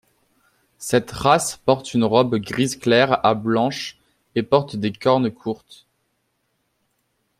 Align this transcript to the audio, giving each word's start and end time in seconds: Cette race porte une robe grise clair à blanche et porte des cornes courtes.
Cette 0.79 1.11
race 1.11 1.57
porte 1.57 1.93
une 1.93 2.03
robe 2.03 2.37
grise 2.37 2.75
clair 2.75 3.23
à 3.23 3.35
blanche 3.35 3.99
et 4.33 4.41
porte 4.41 4.75
des 4.75 4.91
cornes 4.93 5.29
courtes. 5.29 5.85